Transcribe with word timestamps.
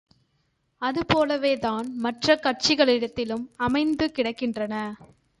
அதுபோலவே 0.81 1.57
தான் 1.57 1.87
மற்ற 1.95 2.35
கட்சிகளிடத்திலும் 2.35 3.43
அமைந்து 3.57 4.11
கிடக்கின்றன. 4.15 4.75